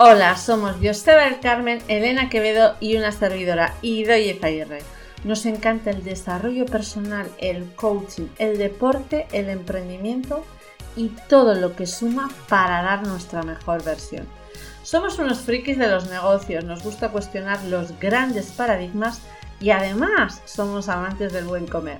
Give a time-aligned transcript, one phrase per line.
[0.00, 4.78] Hola, somos Joseba del Carmen, Elena Quevedo y una servidora, Idoye Aguirre.
[5.24, 10.44] Nos encanta el desarrollo personal, el coaching, el deporte, el emprendimiento
[10.94, 14.24] y todo lo que suma para dar nuestra mejor versión.
[14.84, 19.22] Somos unos frikis de los negocios, nos gusta cuestionar los grandes paradigmas
[19.60, 21.98] y además somos amantes del buen comer.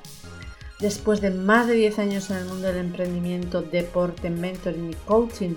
[0.79, 5.57] Después de más de 10 años en el mundo del emprendimiento, deporte, mentoring y coaching,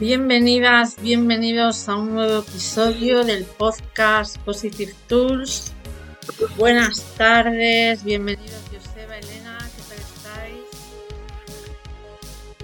[0.00, 5.72] Bienvenidas, bienvenidos a un nuevo episodio del podcast Positive Tools.
[6.56, 10.60] Buenas tardes, bienvenidos Joseba, Elena, ¿qué tal estáis?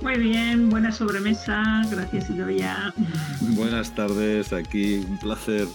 [0.03, 2.92] Muy bien, buena sobremesa, gracias Idoia.
[3.41, 5.69] Buenas tardes, aquí un placer.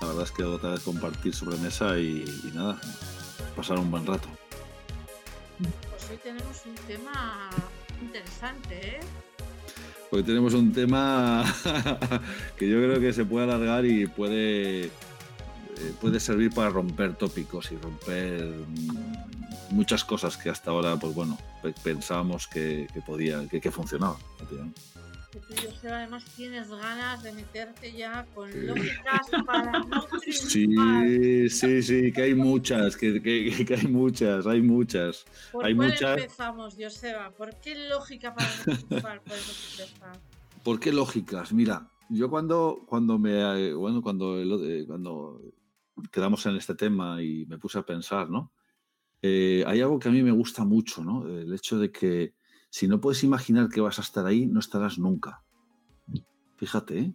[0.00, 2.76] La verdad es que otra vez compartir sobremesa y, y nada,
[3.54, 4.28] pasar un buen rato.
[5.58, 7.50] Pues hoy tenemos un tema
[8.02, 9.00] interesante, ¿eh?
[10.10, 11.44] Hoy tenemos un tema
[12.56, 14.90] que yo creo que se puede alargar y puede, eh,
[16.00, 18.54] puede servir para romper tópicos y romper
[19.70, 21.36] muchas cosas que hasta ahora, pues bueno,
[21.82, 24.16] pensábamos que, que podía, que, que funcionaba.
[25.30, 31.82] Que tú, José, además tienes ganas de meterte ya con lógicas para no Sí, sí,
[31.82, 35.26] sí, que hay muchas, que, que, que hay muchas, hay muchas.
[35.52, 36.18] ¿Por hay cuál muchas.
[36.18, 37.30] empezamos, Joseba?
[37.32, 40.18] ¿Por qué lógica para no triunfar podemos empezar?
[40.64, 41.52] ¿Por qué lógicas?
[41.52, 45.42] Mira, yo cuando, cuando me eh, bueno, cuando, eh, cuando
[46.10, 48.52] quedamos en este tema y me puse a pensar, ¿no?
[49.20, 51.28] Eh, hay algo que a mí me gusta mucho, ¿no?
[51.28, 52.37] El hecho de que
[52.70, 55.42] si no puedes imaginar que vas a estar ahí, no estarás nunca.
[56.56, 57.14] Fíjate, ¿eh?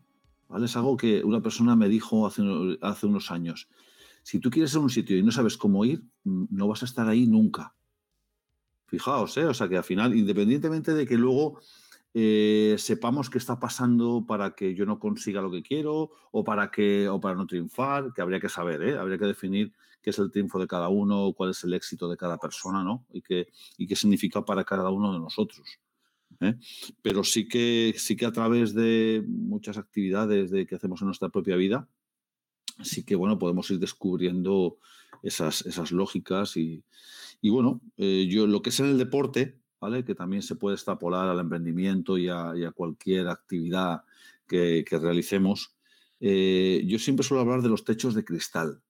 [0.62, 2.44] Es algo que una persona me dijo hace,
[2.82, 3.68] hace unos años.
[4.22, 6.84] Si tú quieres ir a un sitio y no sabes cómo ir, mm, no vas
[6.84, 7.76] a estar ahí nunca.
[8.88, 9.46] Fijaos, ¿eh?
[9.46, 11.60] O sea que al final, independientemente de que luego
[12.14, 16.70] eh, sepamos qué está pasando para que yo no consiga lo que quiero o para
[16.70, 18.98] que o para no triunfar, que habría que saber, ¿eh?
[18.98, 22.18] habría que definir qué es el triunfo de cada uno, cuál es el éxito de
[22.18, 23.06] cada persona, ¿no?
[23.12, 23.48] Y qué,
[23.78, 25.80] y qué significa para cada uno de nosotros.
[26.42, 26.56] ¿eh?
[27.02, 31.30] Pero sí que, sí que a través de muchas actividades de, que hacemos en nuestra
[31.30, 31.88] propia vida,
[32.84, 34.78] sí que bueno, podemos ir descubriendo
[35.24, 36.84] esas, esas lógicas y,
[37.42, 40.06] y bueno, eh, yo lo que es en el deporte, ¿vale?
[40.06, 44.04] Que también se puede extrapolar al emprendimiento y a, y a cualquier actividad
[44.48, 45.76] que, que realicemos.
[46.22, 48.82] Eh, yo siempre suelo hablar de los techos de cristal.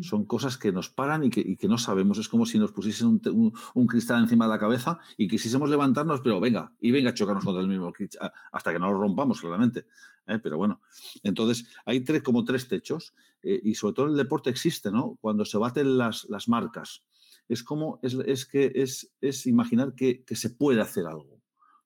[0.00, 2.16] Son cosas que nos paran y que, y que, no sabemos.
[2.16, 5.68] Es como si nos pusiesen un, un, un, cristal encima de la cabeza y quisiésemos
[5.68, 7.92] levantarnos, pero venga, y venga a chocarnos contra el mismo
[8.52, 9.84] hasta que no lo rompamos, claramente.
[10.26, 10.38] ¿eh?
[10.38, 10.80] Pero bueno,
[11.22, 13.12] entonces hay tres, como tres techos
[13.42, 15.18] eh, y sobre todo en el deporte existe, ¿no?
[15.20, 17.04] Cuando se baten las, las marcas.
[17.48, 21.42] Es como, es, es que es, es imaginar que, que, se puede hacer algo,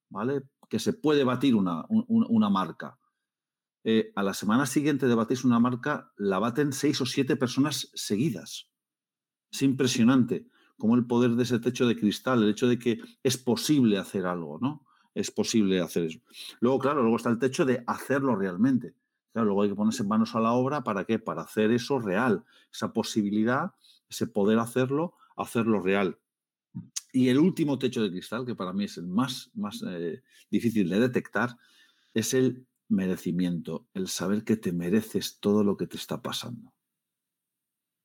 [0.09, 0.43] ¿vale?
[0.69, 2.99] Que se puede batir una, una, una marca
[3.85, 7.91] eh, a la semana siguiente de batirse una marca, la baten seis o siete personas
[7.95, 8.71] seguidas.
[9.51, 10.47] Es impresionante
[10.77, 14.27] como el poder de ese techo de cristal, el hecho de que es posible hacer
[14.27, 14.87] algo, ¿no?
[15.15, 16.21] Es posible hacer eso.
[16.61, 18.95] Luego, claro, luego está el techo de hacerlo realmente.
[19.33, 21.19] Claro, luego hay que ponerse manos a la obra, ¿para qué?
[21.19, 23.73] Para hacer eso real, esa posibilidad,
[24.09, 26.19] ese poder hacerlo, hacerlo real.
[27.12, 30.89] Y el último techo de cristal, que para mí es el más, más eh, difícil
[30.89, 31.57] de detectar,
[32.15, 36.72] es el merecimiento, el saber que te mereces todo lo que te está pasando.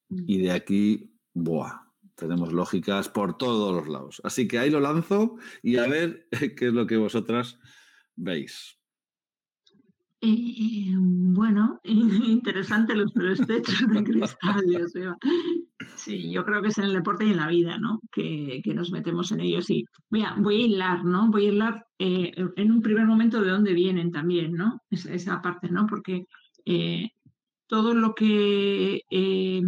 [0.09, 1.81] Y de aquí, ¡buah!
[2.15, 4.21] Tenemos lógicas por todos los lados.
[4.23, 6.27] Así que ahí lo lanzo y a ver
[6.57, 7.59] qué es lo que vosotras
[8.15, 8.77] veis.
[10.21, 14.87] Eh, bueno, interesante los tres techos de cristal.
[15.95, 17.99] Sí, yo creo que es en el deporte y en la vida, ¿no?
[18.11, 19.69] Que, que nos metemos en ellos.
[19.69, 21.29] Y voy a, hilar, ¿no?
[21.29, 24.81] Voy a hilar eh, en un primer momento de dónde vienen también, ¿no?
[24.89, 25.87] Esa, parte, ¿no?
[25.87, 26.25] Porque
[26.65, 27.09] eh,
[27.67, 29.61] todo lo que eh,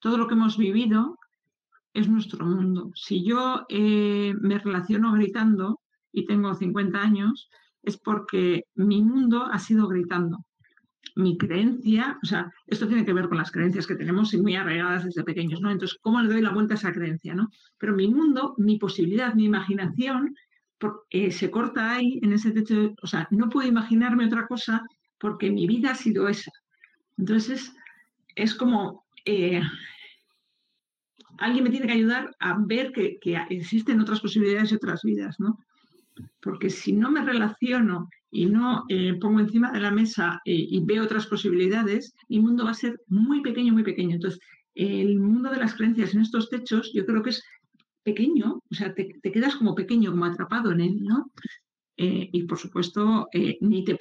[0.00, 1.18] todo lo que hemos vivido
[1.92, 2.90] es nuestro mundo.
[2.94, 5.80] Si yo me relaciono gritando
[6.12, 7.48] y tengo 50 años,
[7.82, 10.44] es porque mi mundo ha sido gritando.
[11.16, 14.56] Mi creencia, o sea, esto tiene que ver con las creencias que tenemos y muy
[14.56, 15.70] arraigadas desde pequeños, ¿no?
[15.70, 17.50] Entonces, ¿cómo le doy la vuelta a esa creencia, ¿no?
[17.78, 20.34] Pero mi mundo, mi posibilidad, mi imaginación
[21.10, 24.82] eh, se corta ahí en ese techo, o sea, no puedo imaginarme otra cosa
[25.18, 26.50] porque mi vida ha sido esa.
[27.16, 27.72] Entonces,
[28.34, 29.62] es como eh,
[31.38, 33.18] alguien me tiene que ayudar a ver que,
[33.50, 35.58] existen otras posibilidades y otras vidas, ¿no?
[36.40, 41.04] Porque si no me relaciono y no eh, pongo encima de la mesa y veo
[41.04, 44.16] otras posibilidades, mi mundo va a ser muy pequeño, muy pequeño.
[44.16, 44.40] Entonces,
[44.74, 47.42] el mundo de las creencias en estos techos, yo creo que es
[48.04, 51.32] pequeño, o sea, te, quedas como pequeño, como atrapado en él, ¿no?
[51.96, 53.96] Eh, y por supuesto, eh, ni, te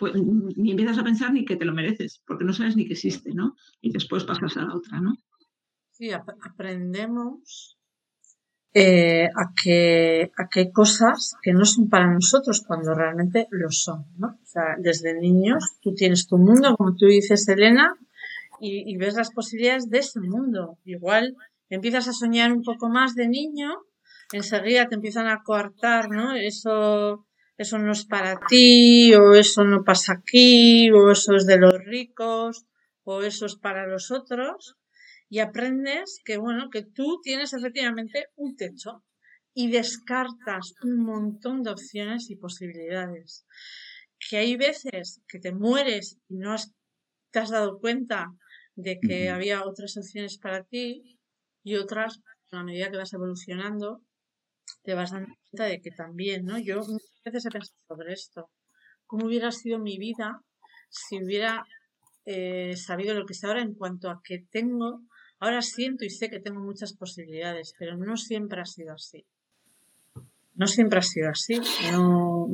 [0.56, 3.33] ni empiezas a pensar ni que te lo mereces, porque no sabes ni que existe,
[3.33, 3.56] ¿no?
[3.81, 5.16] Y después pasas a la otra, ¿no?
[5.92, 7.77] Sí, aprendemos
[8.73, 14.05] eh, a, que, a que cosas que no son para nosotros cuando realmente lo son,
[14.17, 14.27] ¿no?
[14.41, 17.95] O sea, desde niños tú tienes tu mundo, como tú dices, Elena,
[18.59, 20.77] y, y ves las posibilidades de ese mundo.
[20.85, 21.35] Igual
[21.69, 23.69] empiezas a soñar un poco más de niño
[24.33, 26.35] enseguida te empiezan a coartar, ¿no?
[26.35, 27.25] Eso,
[27.57, 31.77] eso no es para ti, o eso no pasa aquí, o eso es de los
[31.85, 32.65] ricos,
[33.03, 34.75] o eso es para los otros.
[35.33, 39.03] Y aprendes que, bueno, que tú tienes efectivamente un techo
[39.56, 43.44] y descartas un montón de opciones y posibilidades.
[44.30, 46.56] Que hay veces que te mueres y no
[47.31, 48.27] te has dado cuenta
[48.75, 51.18] de que había otras opciones para ti
[51.63, 52.21] y otras,
[52.51, 54.03] a medida que vas evolucionando,
[54.83, 56.59] te vas dando cuenta de que también, ¿no?
[56.59, 58.51] Yo muchas veces he pensado sobre esto.
[59.07, 60.44] ¿Cómo hubiera sido mi vida
[60.91, 61.65] si hubiera
[62.25, 65.01] eh, sabido lo que sé ahora en cuanto a que tengo,
[65.44, 69.25] ahora siento y sé que tengo muchas posibilidades, pero no siempre ha sido así.
[70.56, 71.60] No siempre ha sido así.
[71.92, 72.48] No,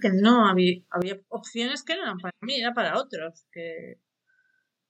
[0.00, 0.82] que no había,
[1.28, 3.98] opciones que no eran para mí, era para otros, que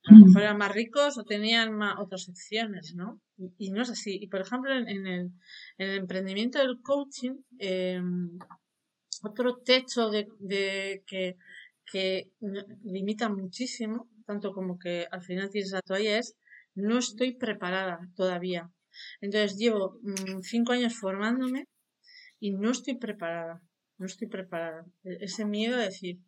[0.05, 3.21] a lo mejor eran más ricos o tenían otras opciones, ¿no?
[3.59, 4.19] Y, no es así.
[4.21, 5.33] Y por ejemplo, en, el,
[5.79, 8.39] emprendimiento del coaching, em,
[9.23, 11.37] otro techo de, que,
[11.91, 12.31] que
[12.85, 16.37] limita muchísimo, tanto como que al final tienes la toalla, es
[16.75, 18.71] no estoy preparada todavía.
[19.21, 21.67] Entonces llevo mm, cinco años formándome
[22.39, 23.63] y no estoy preparada.
[23.99, 24.85] No estoy preparada.
[25.05, 26.19] E, ese miedo a decir,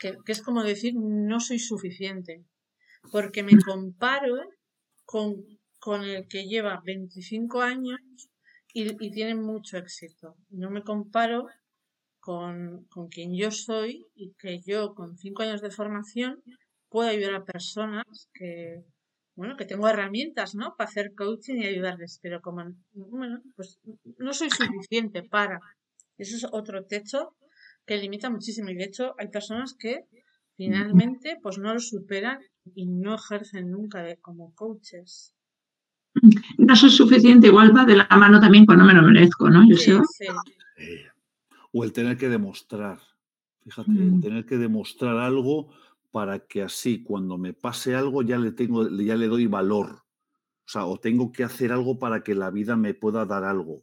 [0.00, 2.44] que, que es como decir, no soy suficiente
[3.10, 4.36] porque me comparo
[5.04, 5.44] con,
[6.02, 8.00] el que lleva 25 años
[8.72, 10.36] y, tiene mucho éxito.
[10.50, 11.46] No me comparo
[12.20, 16.42] con, quien yo soy y que yo con 5 años de formación
[16.88, 18.82] puedo ayudar a personas que,
[19.36, 20.74] bueno, que tengo herramientas, ¿no?
[20.76, 23.80] Para hacer coaching y ayudarles, pero como, bueno, pues
[24.18, 25.60] no soy suficiente para.
[26.16, 27.34] Eso es otro techo
[27.84, 28.70] que limita muchísimo.
[28.70, 30.04] Y de hecho, hay personas que
[30.56, 32.38] finalmente pues no lo superan
[32.74, 35.34] y no ejercen nunca de, como coaches.
[36.58, 39.68] No soy suficiente, igual va de la mano también cuando me lo merezco, ¿no?
[39.68, 39.98] Yo sé.
[41.72, 43.00] O el tener que demostrar,
[43.64, 44.20] fíjate, el mm.
[44.20, 45.74] tener que demostrar algo
[46.14, 50.04] para que así cuando me pase algo ya le tengo, ya le doy valor.
[50.64, 53.82] O sea, o tengo que hacer algo para que la vida me pueda dar algo.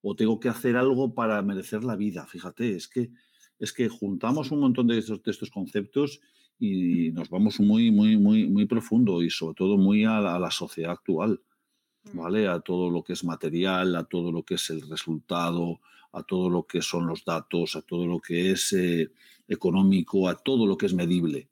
[0.00, 2.28] O tengo que hacer algo para merecer la vida.
[2.28, 3.10] Fíjate, es que
[3.58, 6.20] es que juntamos un montón de estos, de estos conceptos
[6.60, 10.92] y nos vamos muy, muy, muy, muy profundo y sobre todo muy a la, sociedad
[10.92, 11.42] actual,
[12.04, 12.16] mm.
[12.16, 12.46] ¿vale?
[12.46, 15.80] A todo lo que es material, a todo lo que es el resultado,
[16.12, 19.10] a todo lo que son los datos, a todo lo que es eh,
[19.48, 21.48] económico, a todo lo que es medible.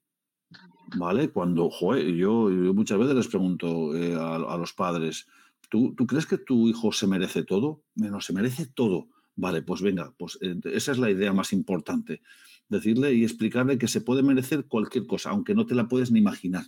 [0.94, 1.30] ¿Vale?
[1.30, 5.26] Cuando, joder, yo, muchas veces les pregunto eh, a, a, los padres,
[5.70, 7.82] ¿tú, ¿tú crees que tu hijo se merece todo?
[7.94, 9.08] Menos, se merece todo.
[9.34, 12.20] Vale, pues venga, pues eh, esa es la idea más importante
[12.68, 16.18] decirle y explicarle que se puede merecer cualquier cosa, aunque no te la puedes ni
[16.18, 16.64] imaginar,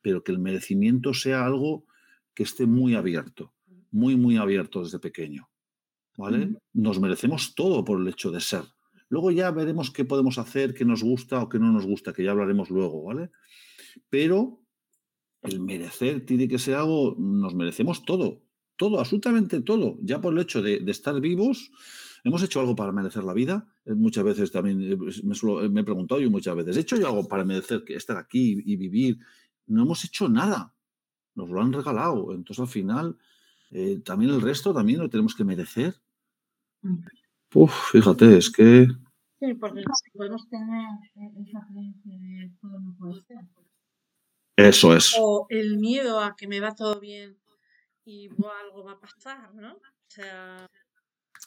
[0.00, 1.86] pero que el merecimiento sea algo
[2.34, 3.54] que esté muy abierto,
[3.90, 5.48] muy, muy abierto desde pequeño.
[6.16, 6.54] ¿Vale?
[6.72, 8.62] Nos merecemos todo por el hecho de ser.
[9.08, 12.24] Luego ya veremos qué podemos hacer, qué nos gusta o qué no nos gusta, que
[12.24, 13.30] ya hablaremos luego, ¿vale?
[14.08, 14.64] Pero
[15.42, 18.42] el merecer tiene que ser algo, nos merecemos todo,
[18.76, 21.70] todo, absolutamente todo, ya por el hecho de, estar vivos,
[22.26, 23.68] ¿Hemos hecho algo para merecer la vida?
[23.84, 26.96] Eh, muchas veces también eh, pues, eh, me, he preguntado yo muchas veces, ¿he hecho
[26.96, 29.18] yo algo para merecer estar aquí y vivir?
[29.66, 30.74] No hemos hecho nada,
[31.34, 32.32] nos lo han regalado.
[32.32, 33.18] Entonces al final,
[34.04, 35.96] también el resto también lo tenemos que merecer.
[37.54, 38.86] Uf, fíjate, es que...
[39.38, 39.82] Sí, porque
[40.12, 43.38] podemos tener esa creencia de todo no puede ser.
[44.56, 45.14] Eso es.
[45.18, 47.36] O el miedo a que me va todo bien
[48.04, 49.74] y algo va a pasar, ¿no?
[49.74, 50.70] O sea,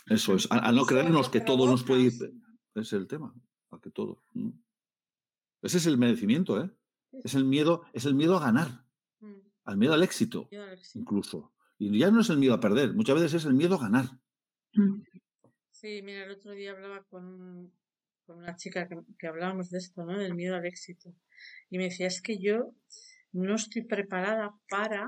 [0.09, 2.13] eso es, a, no creernos que todo nos puede ir.
[2.75, 3.33] Es el tema,
[3.71, 4.23] a que todo.
[5.61, 6.71] Ese es el merecimiento, ¿eh?
[7.23, 8.85] Es el miedo, es el miedo a ganar,
[9.19, 9.33] mm.
[9.65, 10.49] al miedo al éxito,
[10.93, 11.51] incluso.
[11.77, 14.05] Y ya no es el miedo a perder, muchas veces es el miedo a ganar.
[15.79, 17.71] Sí, mira, el otro día hablaba con,
[18.29, 20.17] una chica que, hablábamos de esto, ¿no?
[20.17, 21.13] Del miedo al éxito.
[21.69, 22.73] Y me decía, es que yo
[23.31, 25.05] no estoy preparada para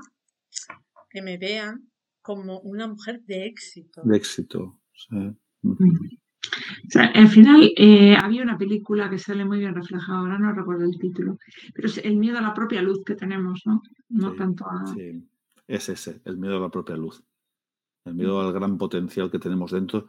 [1.10, 1.90] que me vean
[2.22, 4.02] como una mujer de éxito.
[4.04, 5.16] De éxito, sí.
[5.64, 10.52] O sea, al final eh, había una película que sale muy bien reflejada, ahora no
[10.52, 11.36] recuerdo el título,
[11.74, 13.82] pero es el miedo a la propia luz que tenemos, ¿no?
[14.08, 14.86] No tanto a...
[14.94, 15.28] Sí,
[15.66, 17.24] es ese, el miedo a la propia luz.
[18.04, 20.06] El miedo al gran potencial que tenemos dentro.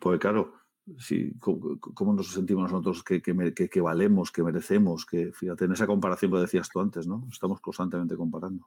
[0.00, 0.54] Porque claro,
[0.98, 5.06] sí, ¿cómo, nos sentimos nosotros que, que, valemos, que merecemos?
[5.06, 7.26] Que fíjate, en esa comparación que decías tú antes, ¿no?
[7.30, 8.66] Estamos constantemente comparando.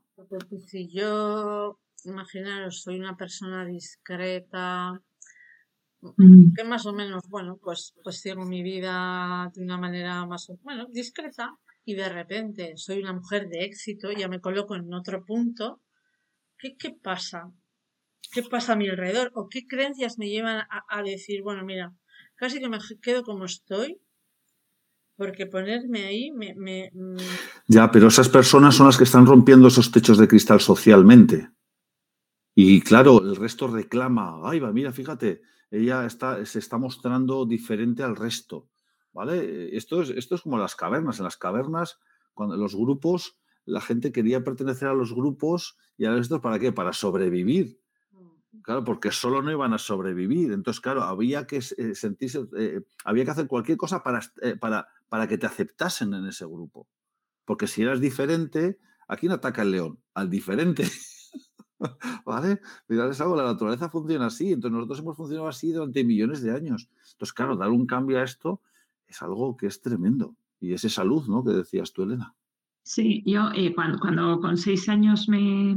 [0.67, 5.01] Si yo, imaginaros, soy una persona discreta,
[6.01, 6.53] mm.
[6.55, 10.57] que más o menos, bueno, pues, pues sigo mi vida de una manera más o
[10.63, 15.25] bueno, discreta, y de repente soy una mujer de éxito, ya me coloco en otro
[15.25, 15.81] punto,
[16.57, 17.51] ¿qué, qué pasa?
[18.33, 19.31] ¿Qué pasa a mi alrededor?
[19.35, 21.93] ¿O qué creencias me llevan a decir, bueno, mira,
[22.35, 24.01] casi que me quedo como estoy,
[25.15, 27.17] porque ponerme ahí me, mm.
[27.67, 31.49] Ya, pero esas personas son las que están rompiendo esos techos de cristal socialmente.
[32.55, 38.03] Y claro, el resto reclama, ay, va, mira, fíjate, ella está, se está mostrando diferente
[38.03, 38.69] al resto.
[39.11, 39.75] ¿Vale?
[39.77, 41.19] Esto es, esto es como las cavernas.
[41.19, 41.99] En las cavernas,
[42.33, 46.71] cuando los grupos, la gente quería pertenecer a los grupos y a estos, ¿para qué?
[46.71, 47.79] Para sobrevivir.
[48.61, 50.51] Claro, porque solo no iban a sobrevivir.
[50.51, 54.87] Entonces, claro, había que eh, sentirse, eh, había que hacer cualquier cosa para, eh, para,
[55.09, 56.87] para que te aceptasen en ese grupo.
[57.45, 59.99] Porque si eras diferente, ¿a quién ataca el león?
[60.13, 60.83] Al diferente.
[62.25, 62.61] ¿Vale?
[62.87, 64.53] Mirad, es algo, la naturaleza funciona así.
[64.53, 66.89] Entonces, nosotros hemos funcionado así durante millones de años.
[67.11, 68.61] Entonces, claro, dar un cambio a esto
[69.07, 70.35] es algo que es tremendo.
[70.59, 71.43] Y es esa luz, ¿no?
[71.43, 72.35] Que decías tú, Elena.
[72.83, 75.75] Sí, yo cuando, cuando con seis años me,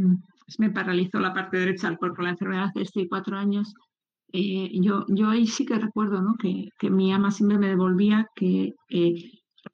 [0.58, 3.74] me paralizó la parte derecha del cuerpo la enfermedad de este cuatro años,
[4.32, 6.34] eh, yo, yo ahí sí que recuerdo ¿no?
[6.38, 9.14] que, que mi ama siempre me devolvía que, eh,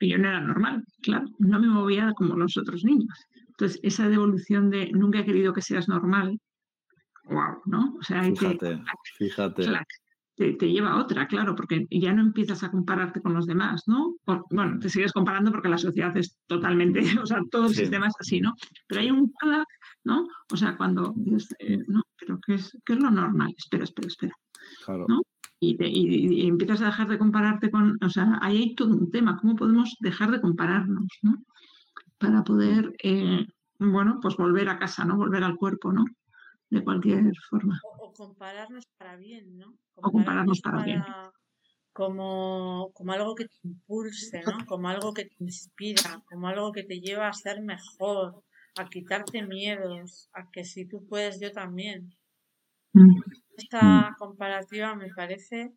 [0.00, 3.26] yo no era normal, claro, no me movía como los otros niños.
[3.48, 6.38] Entonces, esa devolución de nunca he querido que seas normal,
[7.24, 7.94] wow, ¿no?
[7.98, 8.82] O sea, fíjate,
[9.18, 9.64] fíjate
[10.52, 14.16] te, lleva a otra, claro, porque ya no empiezas a compararte con los demás, ¿no?
[14.50, 18.14] bueno, te sigues comparando porque la sociedad es totalmente, o sea, todo el sistema es
[18.18, 18.54] así, ¿no?
[18.86, 19.32] Pero hay un
[20.04, 20.28] ¿no?
[20.52, 21.14] O sea, cuando,
[21.58, 23.54] eh, no, pero ¿qué es, ¿qué es lo normal?
[23.56, 24.34] Espera, espera, espera.
[24.84, 25.06] Claro.
[25.08, 25.22] ¿no?
[25.60, 29.38] Y, y, empiezas a dejar de compararte con, o sea, ahí hay todo un tema,
[29.40, 31.42] ¿cómo podemos dejar de compararnos, ¿no?
[32.18, 33.46] Para poder, eh,
[33.78, 35.16] bueno, pues volver a casa, ¿no?
[35.16, 36.04] Volver al cuerpo, ¿no?
[36.72, 37.78] de cualquier forma.
[38.12, 39.78] O, compararnos para bien, ¿no?
[39.94, 41.02] o compararnos para, bien.
[41.92, 44.64] Como, como algo que te impulse, ¿no?
[44.66, 48.42] Como algo que te inspira, como algo que te lleva a ser mejor,
[48.76, 52.14] a quitarte miedos, a que si tú puedes, yo también.
[52.94, 53.20] Mm.
[53.56, 54.16] Esta mm.
[54.18, 55.72] comparativa me parece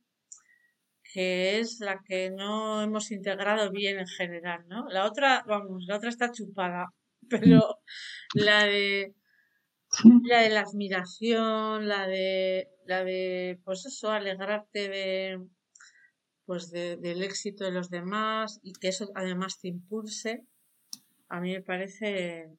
[1.13, 4.87] que es la que no hemos integrado bien en general, ¿no?
[4.89, 6.93] La otra, vamos, la otra está chupada,
[7.29, 7.79] pero
[8.33, 9.13] la de
[10.03, 15.41] la de la admiración, la de, la de, pues eso, alegrarte de,
[16.45, 20.45] pues del éxito de los demás y que eso además te impulse,
[21.29, 22.49] a mí me parece,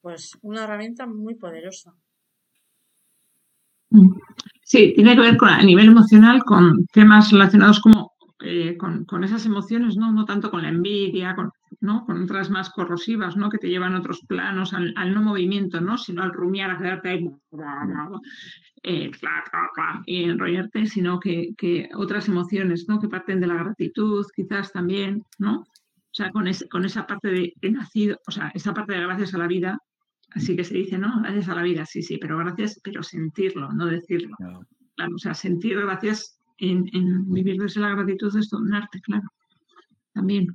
[0.00, 1.94] pues, una herramienta muy poderosa.
[3.90, 4.16] Mm.
[4.62, 9.22] Sí, tiene que ver con, a nivel emocional con temas relacionados como eh, con, con,
[9.22, 10.10] esas emociones, ¿no?
[10.10, 12.04] no tanto con la envidia, con, ¿no?
[12.04, 13.50] con otras más corrosivas, ¿no?
[13.50, 15.98] que te llevan a otros planos, al, no movimiento, ¿no?
[15.98, 17.30] sino al rumiar, a quedarte ahí
[18.82, 19.10] eh,
[20.06, 22.98] y enrollarte, sino que, que, otras emociones ¿no?
[23.00, 25.60] que parten de la gratitud, quizás también, ¿no?
[25.60, 29.38] O sea, con, con esa parte de, nacido, o sea, esa parte de gracias a
[29.38, 29.78] la vida,
[30.30, 31.20] así que se dice, ¿no?
[31.22, 34.36] Gracias a la vida, sí, sí, pero gracias, pero sentirlo, no decirlo.
[34.94, 36.84] Claro, o sea, sentir gracias en,
[37.32, 39.28] vivir desde la gratitud es un arte, claro,
[40.12, 40.46] también.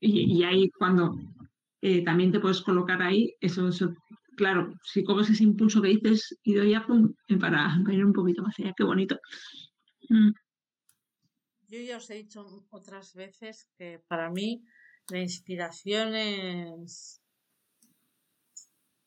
[0.00, 1.16] Y, ahí cuando
[1.80, 3.70] eh, también te puedes colocar ahí, eso,
[4.36, 8.12] claro, si coges ese impulso que dices y doy a pum, eh, para, ir un
[8.12, 9.18] poquito más allá, qué bonito.
[10.08, 10.32] Mm.
[11.68, 14.62] Yo ya os he dicho otras veces que para mí
[15.10, 17.24] la inspiración es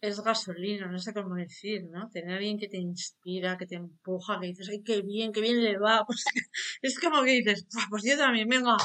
[0.02, 2.10] es gasolina, no sé cómo decir, ¿no?
[2.10, 5.42] Tener a alguien que te inspira, que te empuja, que dices, ay, qué bien, qué
[5.42, 6.06] bien le va.
[6.08, 6.24] Pues
[6.82, 8.78] es como que dices, pues yo también, venga.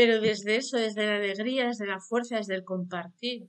[0.00, 3.48] Pero desde eso, desde la alegría, desde la fuerza, desde el compartir.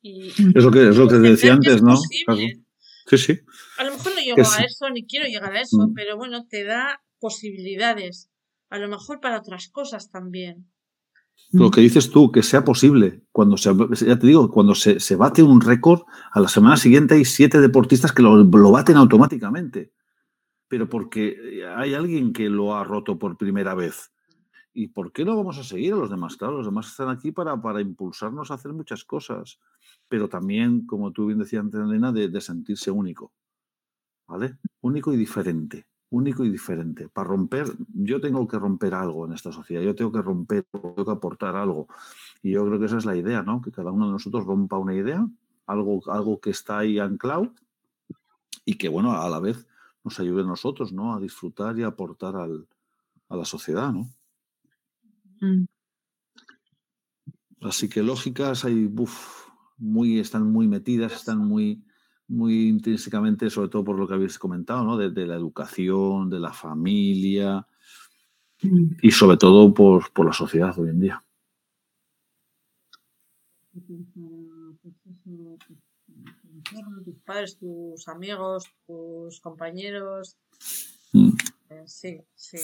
[0.00, 1.96] Y, es lo que, es lo que decía antes, ¿no?
[1.96, 3.40] Sí, sí.
[3.76, 5.94] A lo mejor no llego a eso, ni quiero llegar a eso, mm.
[5.94, 8.30] pero bueno, te da posibilidades.
[8.68, 10.70] A lo mejor para otras cosas también.
[11.50, 13.22] Lo que dices tú, que sea posible.
[13.32, 13.74] Cuando se,
[14.06, 17.60] ya te digo, cuando se, se bate un récord, a la semana siguiente hay siete
[17.60, 19.92] deportistas que lo, lo, baten automáticamente.
[20.68, 24.12] Pero porque hay alguien que lo ha roto por primera vez.
[24.72, 26.36] ¿Y por qué no vamos a seguir a los demás?
[26.36, 29.58] Claro, los demás están aquí para, para impulsarnos a hacer muchas cosas.
[30.08, 33.32] Pero también, como tú bien decías antes, Elena, de, sentirse único.
[34.26, 34.58] ¿Vale?
[34.80, 37.08] Único y diferente único y diferente.
[37.08, 41.04] Para romper, yo tengo que romper algo en esta sociedad, yo tengo que romper, tengo
[41.04, 41.86] que aportar algo.
[42.42, 43.60] Y yo creo que esa es la idea, ¿no?
[43.60, 45.24] Que cada uno de nosotros rompa una idea,
[45.66, 47.54] algo, algo que está ahí anclado
[48.64, 49.68] y que, bueno, a la vez
[50.02, 51.14] nos ayude a nosotros, ¿no?
[51.14, 52.66] A disfrutar y aportar al,
[53.28, 54.08] a la sociedad, ¿no?
[55.40, 55.64] Mm.
[57.60, 58.90] Las psicológicas hay,
[59.76, 61.82] muy, están muy metidas, están muy,
[62.28, 64.96] muy intrínsecamente, sobre todo por lo que habéis comentado, ¿no?
[64.96, 67.66] De, la educación, de la familia
[68.62, 68.96] mm.
[69.02, 71.24] y sobre todo por, por la sociedad hoy en día.
[77.04, 80.36] Tus padres, tus amigos, tus compañeros.
[81.12, 81.30] Mm.
[81.86, 82.58] Sí, sí.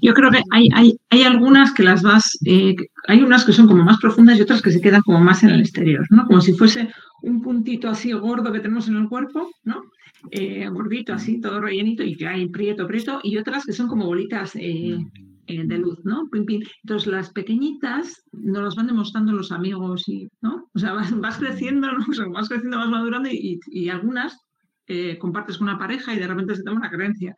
[0.00, 2.74] Yo creo que hay, hay, hay algunas que las vas, eh,
[3.06, 5.50] hay unas que son como más profundas y otras que se quedan como más en
[5.50, 6.26] el exterior, ¿no?
[6.26, 6.88] Como si fuese
[7.22, 9.82] un puntito así gordo que tenemos en el cuerpo, ¿no?
[10.30, 14.06] Eh, gordito, así, todo rellenito y que hay prieto, prieto, y otras que son como
[14.06, 14.98] bolitas eh,
[15.46, 16.28] eh, de luz, ¿no?
[16.32, 20.68] Entonces, las pequeñitas nos las van demostrando los amigos, y, ¿no?
[20.74, 22.04] O sea, vas, creciendo, ¿no?
[22.32, 24.36] vas creciendo, vas madurando y, y algunas
[25.18, 27.36] compartes con una pareja y de repente se toma una creencia.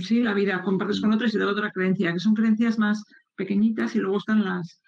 [0.00, 3.02] Sí, la vida, compartes con otros y da otra creencia, que son creencias más
[3.36, 4.80] pequeñitas y luego están las,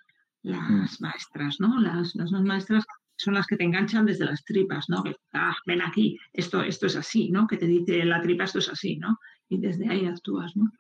[0.43, 1.81] las maestras, ¿no?
[1.81, 2.85] Las, las más maestras
[3.17, 5.03] son las que te enganchan desde las tripas, ¿no?
[5.33, 7.47] ah, ven aquí, esto, esto es así, ¿no?
[7.47, 9.19] Que te dice la tripa, esto es así, ¿no?
[9.49, 10.71] Y desde ahí actúas, ¿no?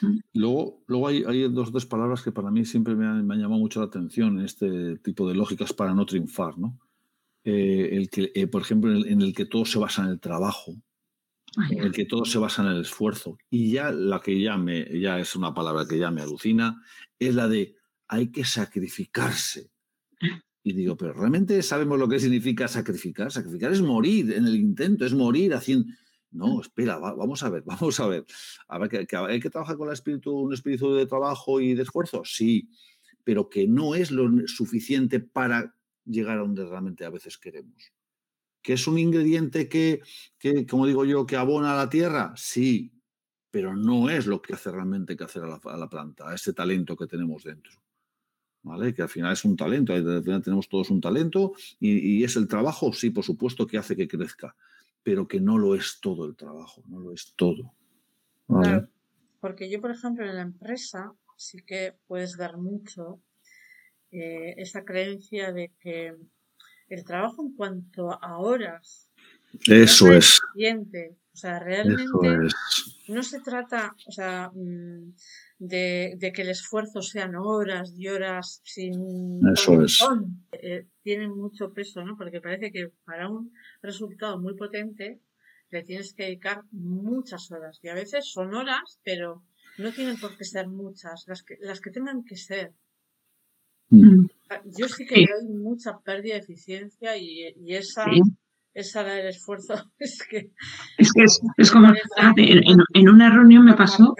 [0.00, 0.18] Mm.
[0.34, 3.80] Luego, luego hay, hay dos, dos, palabras que para mí siempre me han, llamado mucho
[3.80, 6.78] la atención en este tipo de lógicas para no triunfar, ¿no?
[7.44, 10.74] Eh, el que, eh, por ejemplo, en el, que todo se basa en el trabajo,
[11.70, 13.38] en el que todo se basa en el esfuerzo.
[13.50, 16.82] Y ya la que ya, me, ya es una palabra que ya me alucina,
[17.18, 17.76] es la de
[18.08, 19.70] hay que sacrificarse.
[20.62, 23.30] Y digo, pero realmente sabemos lo que significa sacrificar.
[23.30, 25.86] Sacrificar es morir en el intento, es morir haciendo.
[26.30, 28.24] No, espera, vamos a ver, vamos a ver.
[28.68, 31.82] A ver que, hay que trabajar con el espíritu, un espíritu de trabajo y de
[31.82, 32.70] esfuerzo, sí,
[33.22, 37.92] pero que no es lo suficiente para llegar a donde realmente a veces queremos.
[38.64, 40.00] ¿Que es un ingrediente que,
[40.38, 42.32] que como digo yo, que abona a la tierra?
[42.34, 42.94] Sí,
[43.50, 46.96] pero no es lo que hace realmente que hacer a la, planta, a ese talento
[46.96, 47.72] que tenemos dentro.
[48.96, 52.48] Que al final es un talento, al final tenemos todos un talento y, es el
[52.48, 54.56] trabajo, sí, por supuesto, que hace que crezca,
[55.02, 57.74] pero que no lo es todo el trabajo, no lo es todo.
[59.40, 63.20] porque yo, por ejemplo, en la empresa sí que puedes dar mucho
[64.10, 66.16] eh, esa creencia de que
[66.88, 69.10] el trabajo en cuanto a horas
[69.66, 70.40] eso es.
[71.32, 72.54] O sea, realmente
[73.08, 75.14] no se trata, o sea, mm,
[75.58, 79.98] de, que el esfuerzo sean horas y horas sin Eso es.
[80.52, 82.16] Eh, tiene mucho peso, ¿no?
[82.16, 85.20] Porque parece que para un resultado muy potente
[85.70, 87.80] le tienes que dedicar muchas horas.
[87.82, 89.42] Y a veces son horas, pero
[89.78, 92.72] no tienen por qué ser muchas, las que, las que tengan que ser.
[93.88, 94.26] Mm.
[94.50, 98.04] Ah, yo sí que veo mucha pérdida de eficiencia y, esa
[98.74, 99.74] esa del esfuerzo.
[99.98, 100.50] Es que
[100.98, 101.24] es, que
[101.58, 101.92] es, como
[102.36, 104.14] en, una reunión me pasó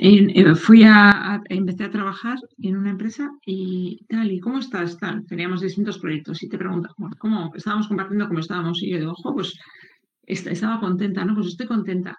[0.00, 4.96] eh, fui a, empecé a trabajar en una empresa y tal, ¿y cómo estás?
[4.98, 7.52] Tal, teníamos distintos proyectos y te preguntan, ¿cómo?
[7.54, 9.58] Estábamos compartiendo cómo estábamos y yo digo, ojo, pues
[10.24, 11.34] estaba contenta, ¿no?
[11.34, 12.16] Pues estoy contenta.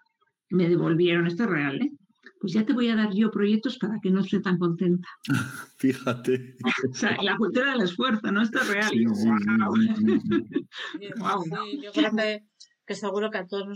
[0.50, 1.92] Me devolvieron, esto es real, ¿eh?
[2.40, 5.08] Pues ya te voy a dar yo proyectos para que no esté tan contenta.
[5.78, 6.56] Fíjate.
[6.90, 8.42] o sea, la cultura del esfuerzo, ¿no?
[8.42, 8.90] Esto es real.
[8.90, 9.06] Sí,
[11.18, 11.44] wow.
[11.84, 12.44] yo creo que
[12.90, 13.68] que seguro que a todos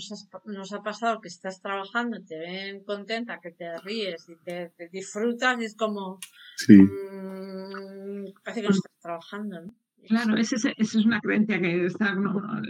[0.45, 5.61] nos, ha pasado que estás trabajando, te ven contenta, que te ríes y te, disfrutas
[5.61, 6.17] y es como...
[6.57, 6.77] Sí.
[6.81, 9.75] Mmm, parece que no estás trabajando, ¿no?
[10.07, 12.15] Claro, esa es, es, una creencia que está,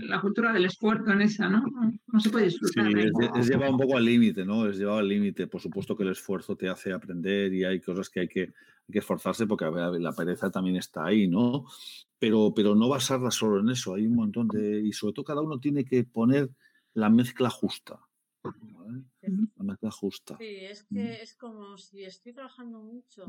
[0.03, 1.63] la cultura del esfuerzo en esa, ¿no?
[2.07, 2.91] No se puede disfrutar.
[2.91, 4.67] Sí, es, llevado un poco al límite, ¿no?
[4.67, 5.47] Es llevado al límite.
[5.47, 8.91] Por supuesto que el esfuerzo te hace aprender y hay cosas que hay que, hay
[8.91, 11.65] que esforzarse porque la pereza también está ahí, ¿no?
[12.19, 13.95] Pero, pero no basarla solo en eso.
[13.95, 14.81] Hay un montón de...
[14.81, 16.49] Y sobre todo cada uno tiene que poner
[16.93, 17.99] la mezcla justa.
[19.55, 20.37] La mezcla justa.
[20.37, 23.25] Sí, es que es como si estoy trabajando mucho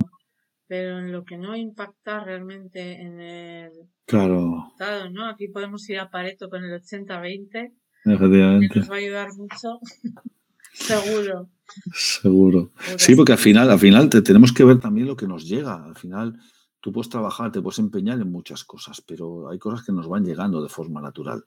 [0.66, 3.70] pero en lo que no impacta realmente en el
[4.06, 4.72] claro.
[5.12, 5.26] ¿no?
[5.28, 7.72] Aquí podemos ir a Pareto con el 80-20,
[8.04, 8.78] Efectivamente.
[8.80, 9.78] nos va a ayudar mucho.
[10.72, 11.48] Seguro.
[11.94, 12.72] Seguro.
[12.98, 15.84] Sí, porque al final, al final te, tenemos que ver también lo que nos llega.
[15.84, 16.38] Al final,
[16.80, 20.24] tú puedes trabajar, te puedes empeñar en muchas cosas, pero hay cosas que nos van
[20.24, 21.44] llegando de forma natural.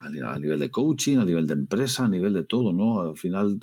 [0.00, 3.00] A nivel de coaching, a nivel de empresa, a nivel de todo, ¿no?
[3.00, 3.58] Al final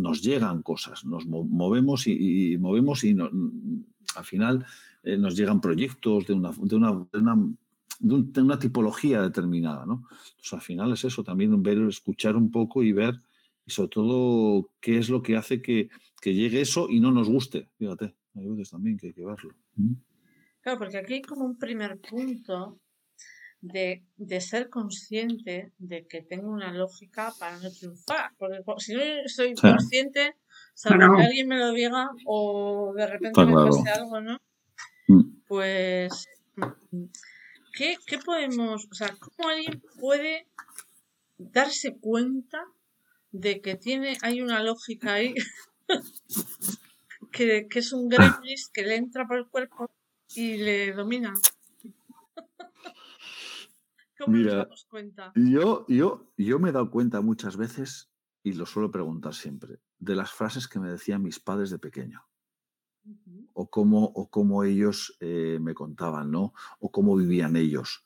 [0.00, 4.64] nos llegan cosas, nos movemos y, movemos y al final
[5.02, 7.06] eh, nos llegan proyectos de una, de una,
[8.00, 10.04] de una, tipología determinada, ¿no?
[10.30, 13.20] Entonces, al final es eso, también ver, escuchar un poco y ver
[13.66, 15.90] y sobre todo qué es lo que hace que,
[16.22, 17.70] llegue eso y no nos guste.
[17.78, 19.54] Fíjate, hay veces también que hay que verlo.
[20.60, 22.78] Claro, porque aquí hay como un primer punto
[23.60, 24.04] de,
[24.40, 28.32] ser consciente de que tengo una lógica para no triunfar.
[28.38, 30.36] Porque si no soy consciente,
[30.74, 34.38] salvo que alguien me lo diga o de repente me pase algo, ¿no?
[35.08, 35.22] Mm.
[35.46, 36.28] Pues,
[37.72, 40.46] ¿qué, ¿qué podemos, o sea, cómo alguien puede
[41.38, 42.64] darse cuenta
[43.30, 45.34] de que tiene, hay una lógica ahí
[47.32, 49.90] que, es un gremlin que le entra por el cuerpo
[50.34, 51.34] y le domina.
[54.18, 55.32] ¿Cómo nos damos cuenta?
[55.34, 58.10] Yo, yo, yo me he dado cuenta muchas veces,
[58.42, 62.24] y lo suelo preguntar siempre, de las frases que me decían mis padres de pequeño.
[63.54, 66.52] O cómo, o cómo ellos eh, me contaban, ¿no?
[66.78, 68.04] O cómo vivían ellos.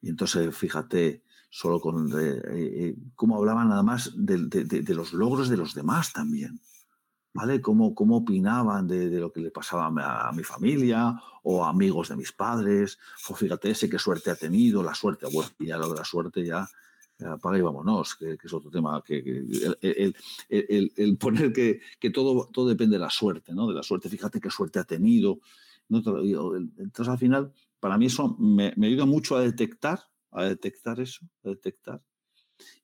[0.00, 5.56] Y entonces, fíjate, solo con eh, eh, cómo hablaban nada más de, los logros de
[5.56, 6.60] los demás también.
[7.34, 7.60] ¿Vale?
[7.60, 12.32] Cómo, cómo opinaban de, lo que le pasaba a, mi familia o amigos de mis
[12.32, 12.98] padres.
[13.28, 16.46] O fíjate ese qué suerte ha tenido, la suerte, bueno, ya lo de la suerte
[16.46, 16.68] ya,
[17.26, 19.02] apaga y vámonos, que, es otro tema.
[19.04, 19.18] Que,
[19.80, 23.66] el, poner que, todo, todo depende de la suerte, ¿no?
[23.66, 25.40] De la suerte, fíjate qué suerte ha tenido.
[25.90, 30.00] Entonces, al final, para mí eso me, me ayuda mucho a detectar
[30.34, 32.02] a detectar eso, a detectar.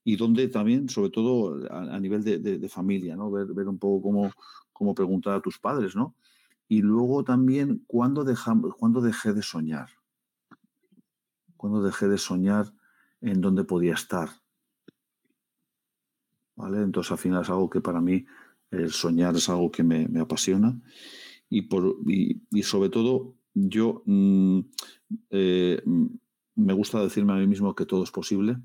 [0.04, 3.30] Y donde también, sobre todo a, nivel de, familia, ¿no?
[3.30, 4.33] Ver, ver un poco cómo,
[4.72, 6.14] cómo, preguntar a tus padres, ¿no?
[6.68, 8.24] Y luego también, ¿cuándo,
[8.78, 9.88] ¿cuándo dejé de soñar?
[11.56, 12.72] ¿Cuándo dejé de soñar
[13.20, 14.28] en dónde podía estar?
[16.54, 16.83] ¿Vale?
[16.83, 18.24] Entonces, al final es algo que para mí,
[18.70, 20.80] el soñar es algo que me, apasiona.
[21.48, 24.61] Y, por, y, sobre todo, yo mm,
[25.30, 25.83] eh,
[26.54, 28.59] me gusta decirme a mí mismo que todo es posible,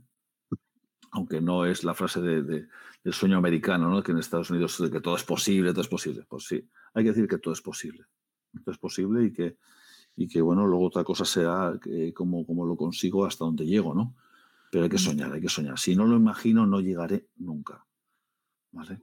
[1.15, 2.67] aunque no es la frase de,
[3.03, 4.03] del sueño americano, ¿no?
[4.03, 6.25] que en Estados Unidos que todo es posible, todo es posible.
[6.27, 8.05] Pues sí, hay que decir que todo es posible.
[8.51, 9.57] Todo es posible y que,
[10.17, 14.13] y que bueno, luego otra cosa será que, cómo, lo consigo hasta donde llego, ¿no?
[14.71, 15.79] Pero hay que soñar, hay que soñar.
[15.79, 17.85] Si no lo imagino, no llegaré nunca.
[18.71, 19.01] ¿Vale?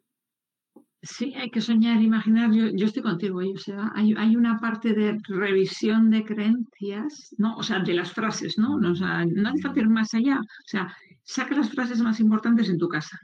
[1.04, 2.52] Sí, hay que soñar, imaginar.
[2.52, 7.56] Yo, yo estoy contigo, o sea, hay, hay, una parte de revisión de creencias, ¿no?
[7.56, 8.78] O sea, de las frases, ¿no?
[8.78, 10.38] no o sea, no hace falta ir más allá.
[10.38, 13.18] O sea, saca las frases más importantes en tu casa.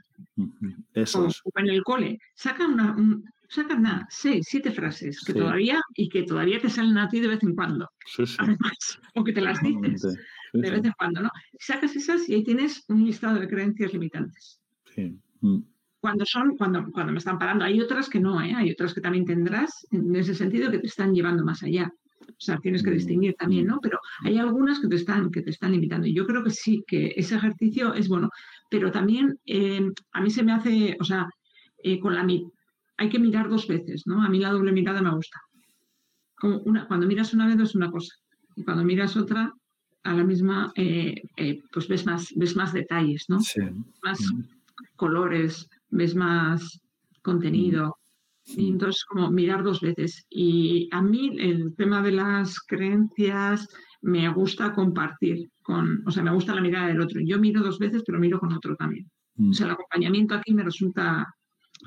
[0.93, 2.19] Eso o, en el cole.
[2.35, 2.97] Saca una,
[3.47, 7.29] saca una, seis, siete frases que todavía y que todavía te salen a ti de
[7.29, 7.89] vez en cuando.
[8.05, 8.35] Sí, sí.
[8.39, 10.17] Además, o que te las dices
[10.51, 11.29] de vez en cuando, ¿no?
[11.57, 14.59] Sacas esas y ahí tienes un listado de creencias limitantes.
[14.93, 15.17] Sí.
[15.39, 15.59] Mm
[15.99, 17.65] cuando son, cuando, cuando me están parando.
[17.65, 18.53] Hay otras que no, ¿eh?
[18.55, 21.91] hay otras que también tendrás en ese sentido que te están llevando más allá.
[22.27, 23.79] O sea, tienes que distinguir también, ¿no?
[23.81, 26.07] Pero hay algunas que te están, que te están limitando.
[26.07, 28.29] Y yo creo que sí, que ese ejercicio es bueno.
[28.69, 31.27] Pero también eh, a mí se me hace, o sea,
[31.83, 32.25] eh, con la
[32.97, 34.23] hay que mirar dos veces, ¿no?
[34.23, 35.39] A mí la doble mirada me gusta.
[36.35, 38.13] Como una, cuando miras una vez es una cosa.
[38.55, 39.51] Y cuando miras otra,
[40.03, 43.39] a la misma, pues ves más, ves más detalles, ¿no?
[43.39, 43.61] Sí.
[44.03, 44.19] Más
[44.95, 46.81] colores, ves más
[47.21, 47.97] contenido.
[48.45, 50.25] Y entonces, como mirar dos veces.
[50.29, 53.67] Y a mí el tema de las creencias
[54.01, 57.21] me gusta compartir con, o sea, me gusta la mirada del otro.
[57.23, 59.09] Yo miro dos veces, pero miro con otro también.
[59.39, 61.33] O sea, el acompañamiento aquí me resulta,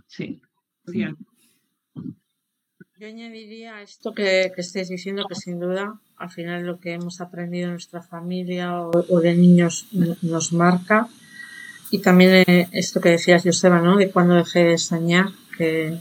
[0.06, 0.40] sí,
[0.86, 1.08] Yo
[3.06, 7.66] añadiría esto que, que estáis diciendo, que sin duda, al final lo que hemos aprendido
[7.66, 9.88] en nuestra familia o de niños
[10.22, 11.08] nos marca
[11.92, 13.98] y también eh, esto que decías, Joseba, ¿no?
[13.98, 15.26] De cuando dejé de soñar,
[15.58, 16.00] que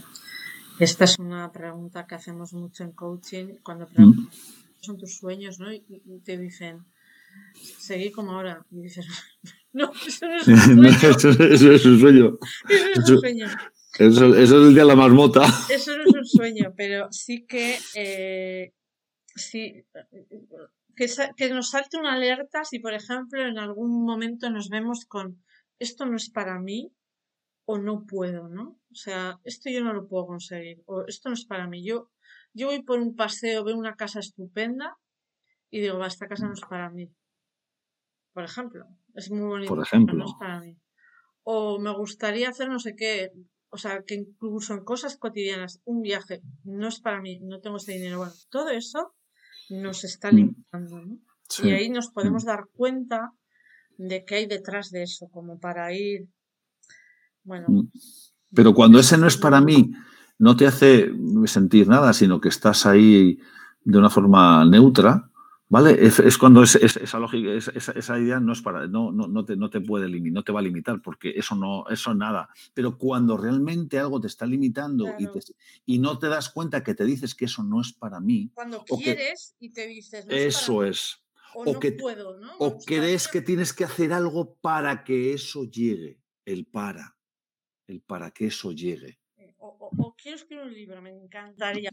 [0.78, 4.30] esta es una pregunta que hacemos mucho en coaching, cuando preguntan,
[4.80, 5.70] son tus sueños, ¿no?
[5.70, 5.82] Y
[6.24, 6.78] te dicen,
[7.78, 8.64] seguí como ahora.
[8.70, 9.06] Y dices,
[9.74, 10.88] no, eso no es un sueño.
[10.88, 12.38] eso, es un sueño.
[12.70, 13.46] Eso no es un sueño.
[13.98, 15.44] Eso, es el día de la marmota.
[15.68, 18.72] Eso no es un sueño, pero sí que, eh,
[19.36, 19.84] sí,
[20.96, 25.42] que, que nos salte una alerta si, por ejemplo, en algún momento nos vemos con
[25.82, 26.94] esto no es para mí
[27.64, 28.80] o no puedo, ¿no?
[28.90, 31.84] O sea, esto yo no lo puedo conseguir o esto no es para mí.
[31.84, 32.10] Yo,
[32.52, 34.96] yo voy por un paseo, veo una casa estupenda
[35.70, 37.10] y digo, va, esta casa no es para mí.
[38.32, 39.74] Por ejemplo, es muy bonito.
[39.74, 40.14] Por ejemplo.
[40.14, 40.78] no es para mí.
[41.42, 43.32] O me gustaría hacer no sé qué,
[43.70, 47.78] o sea, que incluso en cosas cotidianas, un viaje no es para mí, no tengo
[47.78, 49.14] ese dinero, bueno, todo eso
[49.70, 50.36] nos está mm.
[50.36, 51.18] limitando, ¿no?
[51.62, 52.46] Y ahí nos podemos mm.
[52.46, 53.32] dar cuenta
[53.98, 56.28] de qué hay detrás de eso, como para ir,
[57.44, 57.66] bueno.
[57.68, 57.88] Mm.
[58.54, 59.92] Pero cuando ese no es para mí,
[60.38, 61.10] no te hace
[61.46, 63.38] sentir nada, sino que estás ahí
[63.84, 65.30] de una forma neutra,
[65.68, 65.96] ¿vale?
[66.04, 69.80] Es, cuando esa lógica, esa, idea no es para, no, no, no, te, no te
[69.80, 72.50] puede limitar, no te va a limitar, porque eso no, eso nada.
[72.74, 75.28] Pero cuando realmente algo te está limitando y,
[75.86, 78.50] y, no te das cuenta que te dices que eso no es para mí.
[78.52, 80.26] Cuando quieres y te dices.
[80.28, 81.21] eso es.
[81.54, 82.56] O, que, puedo, ¿no?
[82.58, 86.20] O crees que tienes que hacer algo para que eso llegue.
[86.44, 87.16] El para.
[87.86, 89.18] El para que eso llegue.
[89.36, 91.90] Eh, o, quiero escribir un libro, me encantaría.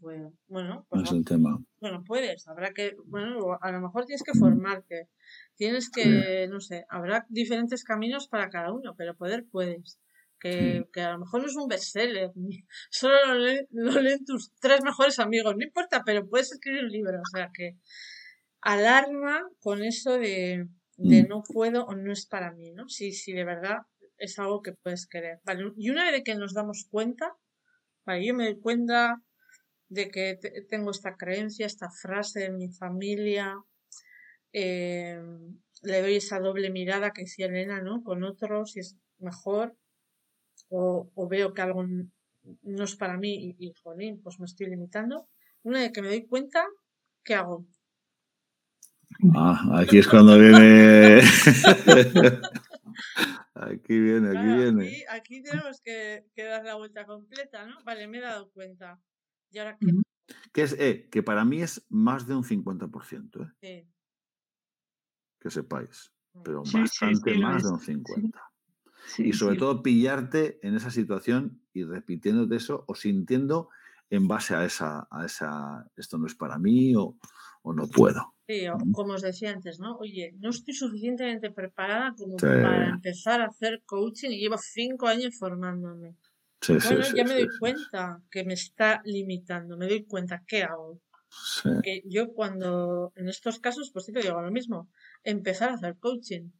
[0.00, 1.58] Bueno, bueno, pues, es el tema.
[1.80, 5.08] Bueno, puedes, habrá que, bueno, a lo mejor tienes que formarte,
[5.56, 9.98] tienes que, no sé, habrá diferentes caminos para cada uno, pero poder puedes.
[10.38, 12.32] Que, que, a lo mejor no es un bestseller,
[12.90, 16.90] solo lo leen, lo leen, tus tres mejores amigos, no importa, pero puedes escribir un
[16.90, 17.78] libro, o sea que
[18.64, 21.28] alarma con eso de, de mm.
[21.28, 22.88] no puedo o no es para mí, ¿no?
[22.88, 23.78] Si, si de verdad
[24.18, 25.40] es algo que puedes querer.
[25.44, 27.36] Vale, y una vez que nos damos cuenta,
[28.04, 29.22] vale, yo me doy cuenta
[29.88, 33.54] de que tengo esta creencia, esta frase en mi familia,
[34.52, 35.20] eh,
[35.82, 38.02] le doy esa doble mirada que decía Elena, ¿no?
[38.02, 39.76] Con otros, si es mejor,
[40.70, 41.84] o, veo que algo
[42.62, 45.28] no es para mí y, jolín, pues me estoy limitando.
[45.62, 46.66] Una vez que me doy cuenta,
[47.22, 47.66] ¿qué hago?
[49.34, 51.20] Ah, aquí es cuando viene.
[53.54, 55.04] aquí viene, aquí viene.
[55.10, 57.82] Aquí, tenemos que, que, dar la vuelta completa, ¿no?
[57.84, 59.00] Vale, me he dado cuenta.
[59.50, 59.78] ¿Y ahora
[60.52, 63.54] Que es, eh, que para mí es más de un 50%.
[63.62, 63.86] ¿eh?
[65.38, 66.12] Que sepáis.
[66.42, 68.32] Pero bastante más de un 50%.
[69.18, 73.68] y sobre todo pillarte en esa situación y repitiéndote eso o sintiendo
[74.10, 77.16] en base a esa, a esa esto no es para mí o,
[77.64, 78.33] no puedo.
[78.46, 79.96] Sí, como os decía antes, ¿no?
[79.96, 85.34] Oye, no estoy suficientemente preparada como para empezar a hacer coaching y llevo cinco años
[85.38, 86.16] formándome
[86.68, 91.00] bueno, ya me doy cuenta que me está limitando, me doy cuenta, ¿qué hago?
[91.82, 94.88] Que yo cuando, en estos casos, pues siempre digo lo mismo,
[95.24, 96.50] empezar a hacer coaching.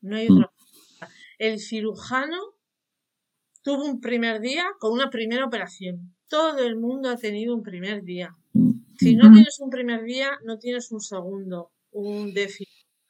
[0.00, 0.32] No hay mm.
[0.32, 1.12] otra cosa.
[1.38, 2.38] El cirujano
[3.62, 6.14] tuvo un primer día con una primera operación.
[6.28, 8.36] Todo el mundo ha tenido un primer día.
[8.98, 12.68] Si no tienes un primer día, no tienes un segundo, un déficit.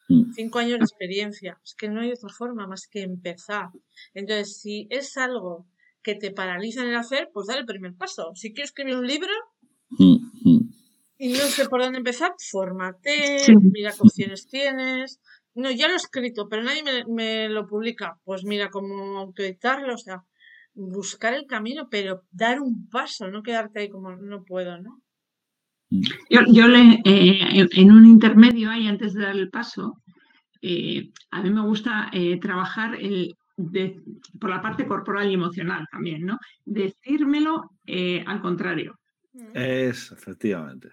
[0.08, 0.32] Mm.
[0.32, 1.60] Cinco años de experiencia.
[1.64, 3.68] Es que no hay otra forma más que empezar.
[4.14, 5.66] Entonces, si es algo
[6.02, 8.32] que te paralizan el hacer, pues dale el primer paso.
[8.34, 9.32] Si quieres escribir un libro
[11.18, 13.36] y no sé por dónde empezar, fórmate,
[13.72, 15.20] mira qué opciones tienes.
[15.54, 18.18] No, ya lo he escrito, pero nadie me, lo publica.
[18.24, 20.24] Pues mira cómo autoeditarlo, o sea,
[20.74, 25.00] buscar el camino, pero dar un paso, no quedarte ahí como no puedo, ¿no?
[26.30, 30.02] Yo, le, eh, en un intermedio ahí, antes de dar el paso,
[30.62, 33.36] eh, a mí me gusta eh, trabajar el,
[34.40, 36.38] por la parte corporal y emocional también, ¿no?
[36.64, 38.98] Decírmelo eh, al contrario.
[39.54, 40.90] Es, efectivamente.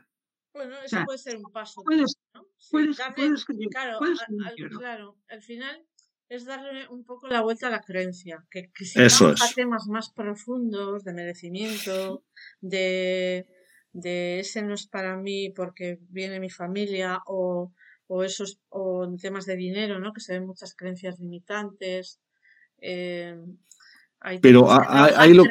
[0.53, 1.83] Bueno, eso puede ser un paso.
[1.83, 2.47] Puedes, ¿no?
[2.71, 2.97] puedes,
[3.71, 5.85] claro, al, claro, al final
[6.27, 8.45] es darle un poco la vuelta a la creencia.
[8.49, 12.23] Que, si eso a temas más profundos de merecimiento,
[12.59, 13.45] de,
[13.99, 17.71] de ese no es para mí porque viene mi familia, o,
[18.07, 20.13] o esos, o temas de dinero, ¿no?
[20.13, 22.19] Que se ven muchas creencias limitantes,
[22.79, 23.37] eh,
[24.41, 25.45] pero hay, lo,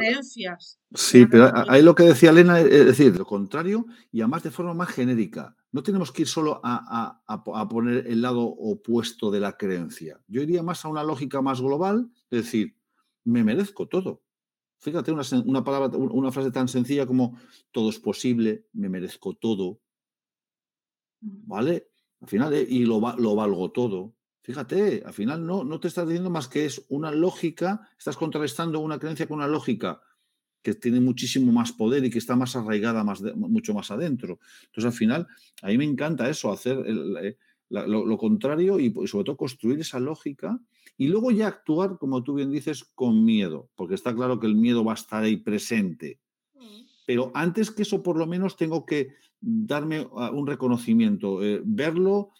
[0.93, 4.75] sí, pero hay lo que decía Elena, es decir, lo contrario y además de forma
[4.75, 5.57] más genérica.
[5.73, 7.23] No tenemos que ir solo a,
[7.71, 10.21] poner el lado opuesto de la creencia.
[10.27, 12.77] Yo iría más a una lógica más global, es decir,
[13.25, 14.23] me merezco todo.
[14.79, 17.39] Fíjate una, una palabra, una frase tan sencilla como
[17.71, 19.81] todo es posible, me merezco todo.
[21.21, 21.91] ¿Vale?
[22.21, 24.15] Al final, eh, y lo, lo valgo todo.
[24.43, 28.81] Fíjate, al final no, no te estás diciendo más que es una lógica, estás contrarrestando
[28.81, 30.01] una creencia con una lógica
[30.63, 34.39] que tiene muchísimo más poder y que está más arraigada más mucho más adentro.
[34.67, 35.27] Entonces, al final,
[35.63, 37.37] a mí me encanta eso, hacer eh,
[37.69, 40.59] lo, contrario y, sobre todo construir esa lógica
[40.99, 44.57] y luego ya actuar, como tú bien dices, con miedo, porque está claro que el
[44.57, 46.21] miedo va a estar ahí presente.
[46.55, 46.83] Mm.
[47.07, 52.33] Pero antes que eso, por lo menos, tengo que darme ah, un reconocimiento, eh, verlo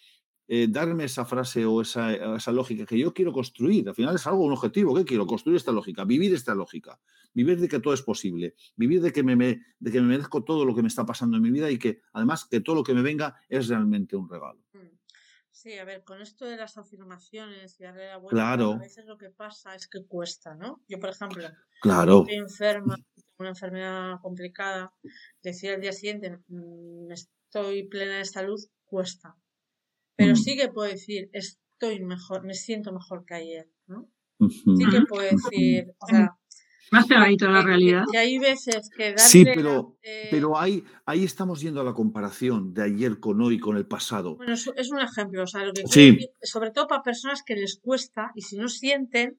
[0.51, 3.87] eh, darme esa frase o esa, esa, lógica que yo quiero construir.
[3.87, 4.95] Al final es algo, un objetivo.
[4.95, 5.27] ¿Qué quiero?
[5.27, 6.99] Construir esta lógica, vivir esta lógica,
[7.35, 10.65] vivir de que todo es posible, vivir de que, me, de que me merezco todo
[10.65, 12.95] lo que me está pasando en mi vida y que además que todo lo que
[12.95, 14.59] me venga es realmente un regalo.
[14.73, 14.98] Mm.
[15.61, 19.05] Sí, a ver, con esto de las afirmaciones y darle la vuelta, Claro, a veces
[19.07, 20.85] lo que pasa es que cuesta, ¿no?
[20.89, 21.49] Yo, por ejemplo,
[21.81, 22.25] claro.
[22.25, 24.95] estoy enferma, tengo una enfermedad complicada,
[25.43, 29.37] decir al día siguiente, "Mm, estoy plena de salud, cuesta.
[30.17, 34.11] Pero Mm, sí que puedo decir, estoy mejor, me siento mejor que ayer, ¿no?
[34.75, 36.38] Sí que puedo decir, o sea,
[36.91, 38.05] Más pegadito a la que- realidad.
[38.11, 41.93] que hay veces que Sí, darle, pero, eh, pero ahí, ahí estamos yendo a la
[41.93, 44.37] comparación de ayer con hoy, con el pasado.
[44.37, 47.03] bueno, es, es un ejemplo, o sea, lo que quiero Sí, decir, sobre todo para
[47.03, 49.39] personas que les cuesta y si no sienten,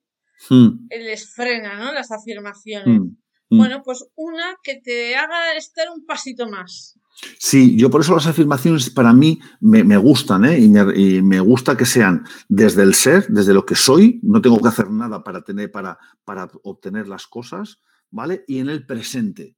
[0.50, 1.92] mm, eh, les frena, ¿no?
[1.92, 3.00] Las afirmaciones.
[3.00, 3.04] mm,
[3.50, 3.58] mm.
[3.58, 6.99] Bueno, pues una que te haga estar un pasito más.
[7.38, 10.60] Sí, yo por eso las afirmaciones para mí me, me gustan, ¿eh?
[10.60, 14.42] Y me, y me gusta que sean desde el ser, desde lo que soy, no
[14.42, 17.80] tengo que hacer nada para, tener, para, para obtener las cosas,
[18.10, 18.44] ¿vale?
[18.48, 19.56] Y en el presente.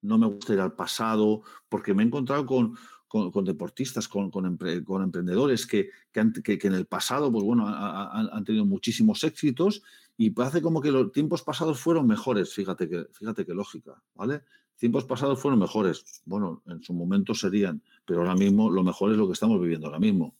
[0.00, 2.74] No me gusta ir al pasado, porque me he encontrado con,
[3.06, 6.86] con, con deportistas, con, con, empre- con emprendedores que, que, han- que- que en el
[6.86, 9.82] pasado, pues bueno, ha- ha- han, tenido muchísimos éxitos
[10.16, 14.42] y parece como que los tiempos pasados fueron mejores, fíjate que, fíjate qué lógica, ¿vale?
[14.76, 16.22] Tiempos pasados fueron mejores.
[16.24, 19.86] Bueno, en su momento serían, pero ahora mismo lo mejor es lo que estamos viviendo
[19.86, 20.36] ahora mismo.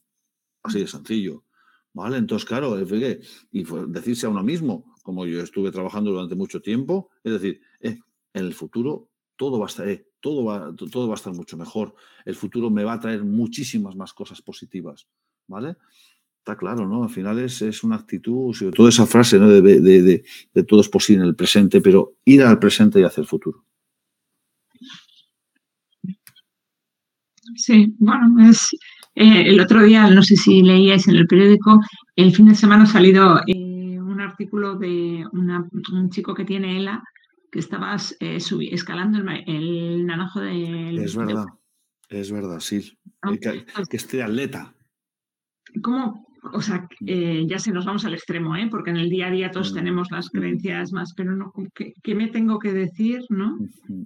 [0.62, 1.44] Así de sencillo.
[1.94, 2.16] ¿Vale?
[2.16, 7.32] Entonces, claro, y decirse a uno mismo, como yo estuve trabajando durante mucho tiempo, es
[7.34, 7.98] decir, eh,
[8.32, 11.34] en el futuro todo va a estar, eh, todo va, to- todo va a estar
[11.34, 11.94] mucho mejor.
[12.24, 15.06] El futuro me va a traer muchísimas más cosas positivas.
[15.48, 15.76] ¿Vale?
[16.38, 17.04] Está claro, ¿no?
[17.04, 19.48] Al final es, es una actitud, sobre todo esa frase, ¿no?
[19.48, 23.04] De, de- de- de todo es posible en el presente, pero ir al presente y
[23.04, 23.64] hacia el futuro.
[27.56, 28.70] Sí, bueno, es
[29.14, 31.80] eh, el otro día, no sé si leíais en el periódico,
[32.16, 36.76] el fin de semana ha salido eh, un artículo de una- un chico que tiene
[36.78, 37.02] ELA
[37.50, 40.98] que estaba eh, subi- escalando el, el naranjo del...
[40.98, 41.44] Es de- verdad,
[42.08, 42.96] es verdad, sí.
[43.22, 43.32] ¿no?
[43.32, 44.74] Eh, Que, que esté atleta.
[45.82, 46.26] ¿Cómo?
[46.52, 48.66] O sea, eh, ya se nos vamos al extremo, ¿eh?
[48.68, 51.52] Porque en el día a día todos tenemos las creencias más, pero no,
[52.02, 53.58] ¿qué me tengo que decir, no?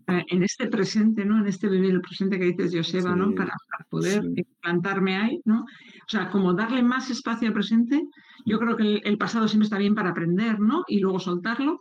[0.09, 1.39] Eh, En este presente, ¿no?
[1.39, 3.35] En este vivir el presente que dices, Joseba, ¿no?
[3.35, 4.45] Para, para poder sí.
[4.61, 5.61] plantarme ahí, ¿no?
[5.63, 8.03] O sea, como darle más espacio al presente.
[8.45, 10.85] Yo creo que el, el pasado siempre está bien para aprender, ¿no?
[10.89, 11.79] Y luego soltarlo.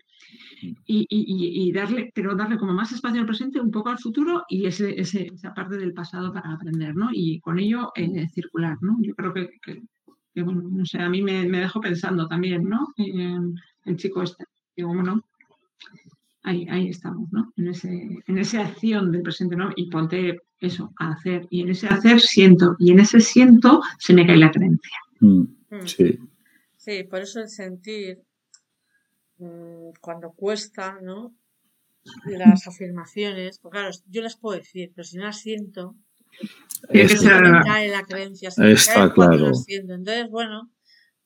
[0.62, 4.44] Y, y- y- darle, pero darle como más espacio al presente, un poco al futuro
[4.50, 7.10] y ese, ese- esa parte del pasado para aprender, ¿no?
[7.12, 8.98] Y con ello eh, circular, ¿no?
[9.02, 9.84] Yo creo que, que-
[10.36, 12.94] que, bueno, no sé, a mí me, me dejó pensando también, ¿no?
[12.98, 14.46] En el chico este.
[14.76, 15.24] Digo, bueno,
[16.44, 17.54] ahí, ahí estamos, ¿no?
[17.56, 19.72] En, ese, en esa acción del presente, ¿no?
[19.76, 21.48] Y ponte eso, a hacer.
[21.50, 22.76] Y en ese hacer siento.
[22.78, 24.98] Y en ese siento se me cae la creencia.
[25.22, 25.88] Mm, Mm.
[25.88, 26.20] Sí,
[26.78, 28.22] Sí, por eso el sentir,
[29.40, 31.34] mm, cuando cuesta, ¿no?
[32.26, 35.96] Las afirmaciones, pues claro, yo las puedo decir, pero si no las siento,
[36.92, 39.52] Tiene que ser- cae la creencia, Está claro.
[39.68, 40.70] Entonces, bueno,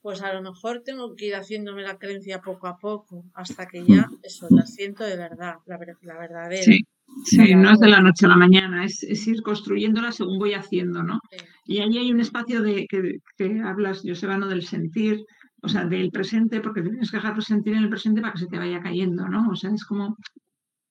[0.01, 3.83] pues a lo mejor tengo que ir haciéndome la creencia poco a poco, hasta que
[3.85, 6.63] ya, eso, la siento de verdad, la, la verdadera.
[6.63, 6.79] Sí,
[7.25, 10.53] sí, no es de la noche a la mañana, es, es ir construyéndola según voy
[10.53, 11.19] haciendo, ¿no?
[11.31, 11.37] sí.
[11.65, 14.47] Y ahí hay un espacio de que, que hablas, Joseba, ¿no?
[14.47, 15.23] Del sentir,
[15.61, 18.47] o sea, del presente, porque tienes que dejarlo sentir en el presente para que se
[18.47, 19.49] te vaya cayendo, ¿no?
[19.51, 20.17] O sea, es como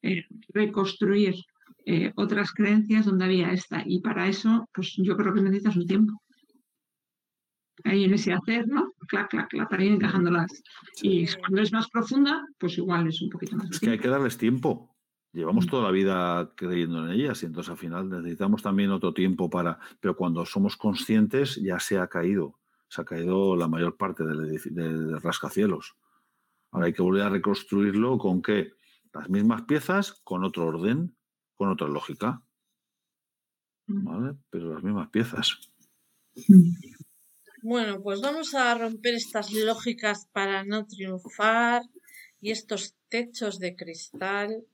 [0.02, 1.34] eh, reconstruir
[1.90, 3.82] eh, otras creencias donde había esta.
[3.86, 6.12] Y para eso, pues yo creo que necesitas un tiempo.
[7.84, 8.92] Ahí en ese hacer, ¿no?
[9.06, 10.50] Clac, clac, clac, para ir encajándolas.
[11.00, 13.70] Y cuando es más profunda, pues igual es un poquito más.
[13.70, 14.94] Es que hay que darles tiempo.
[15.32, 15.68] Llevamos Mm.
[15.68, 19.78] toda la vida creyendo en ellas y entonces al final necesitamos también otro tiempo para...
[20.00, 22.58] Pero cuando somos conscientes ya se ha caído.
[22.88, 25.94] Se ha caído la mayor parte del- del rascacielos.
[26.72, 28.72] Ahora hay que volver a reconstruirlo con qué?
[29.14, 31.14] Las mismas piezas, con otro orden,
[31.58, 32.42] con otra lógica.
[33.86, 34.04] Mm.
[34.04, 34.38] ¿Vale?
[34.48, 35.70] Pero las mismas piezas.
[36.48, 36.70] Mm.
[37.62, 41.82] Bueno, pues vamos a romper estas lógicas para no triunfar
[42.40, 44.64] y estos techos de cristal.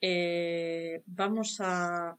[0.00, 2.18] Eh, vamos a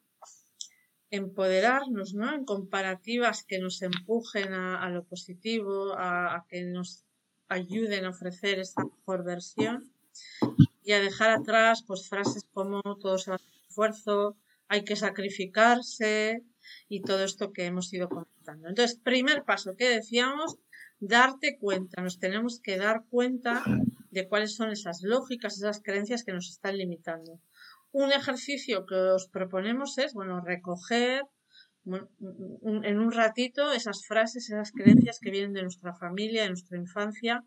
[1.10, 2.34] empoderarnos, ¿no?
[2.34, 7.04] En comparativas que nos empujen a, a lo positivo, a, a que nos
[7.50, 9.92] ayuden a ofrecer esta mejor versión
[10.84, 14.96] y a dejar atrás pues frases como todo se va a hacer esfuerzo, hay que
[14.96, 16.44] sacrificarse
[16.90, 18.68] y todo esto que hemos ido comentando.
[18.68, 20.58] Entonces, primer paso que decíamos,
[21.00, 23.64] darte cuenta, nos tenemos que dar cuenta
[24.10, 27.40] de cuáles son esas lógicas, esas creencias que nos están limitando.
[27.92, 31.22] Un ejercicio que os proponemos es, bueno, recoger
[31.86, 37.46] en un ratito esas frases, esas creencias que vienen de nuestra familia, de nuestra infancia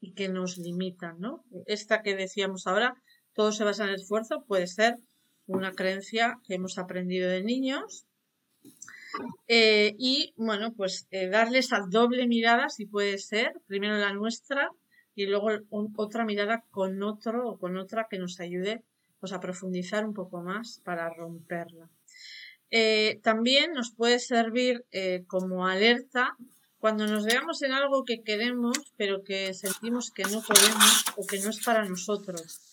[0.00, 1.44] y que nos limitan, ¿no?
[1.66, 2.94] Esta que decíamos ahora,
[3.34, 4.96] todo se basa en el esfuerzo, puede ser
[5.52, 8.06] una creencia que hemos aprendido de niños
[9.46, 14.70] Eh, y bueno, pues eh, darle esa doble mirada, si puede ser, primero la nuestra
[15.14, 15.48] y luego
[15.96, 18.82] otra mirada con otro o con otra que nos ayude
[19.20, 21.90] pues, a profundizar un poco más para romperla.
[22.70, 24.86] Eh, también nos puede servir
[25.26, 26.34] como alerta
[26.78, 31.38] cuando nos veamos en algo que queremos pero que sentimos que no podemos o que
[31.40, 32.71] no es para nosotros.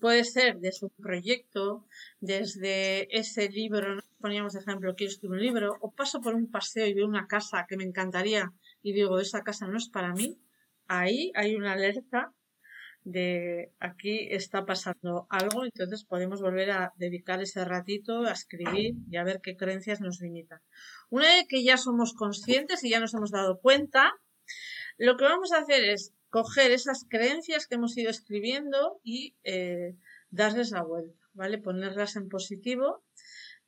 [0.00, 1.86] Puede ser desde un proyecto,
[2.20, 6.86] desde ese libro, poníamos de ejemplo, quiero escribir un libro, o paso por un paseo
[6.86, 10.38] y veo una casa que me encantaría y digo, esa casa no es para mí,
[10.86, 12.32] ahí hay una alerta
[13.04, 19.16] de aquí está pasando algo, entonces podemos volver a dedicar ese ratito a escribir y
[19.16, 20.60] a ver qué creencias nos limitan.
[21.08, 24.12] Una vez que ya somos conscientes y ya nos hemos dado cuenta,
[24.98, 29.96] lo que vamos a hacer es coger esas creencias que hemos ido escribiendo y eh,
[30.30, 31.58] darles la vuelta, ¿vale?
[31.58, 33.02] Ponerlas en positivo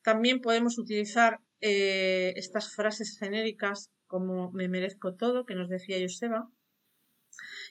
[0.02, 6.50] también podemos utilizar eh, estas frases genéricas como me merezco todo, que nos decía Joseba.